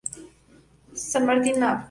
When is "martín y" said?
1.27-1.61